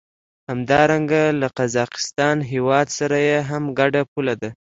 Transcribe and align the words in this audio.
همدارنګه 0.49 1.21
له 1.39 1.47
قزاقستان 1.57 2.37
هېواد 2.51 2.87
سره 2.97 3.17
یې 3.27 3.37
هم 3.49 3.63
ګډه 3.79 4.01
پوله 4.11 4.33
ده. 4.41 4.49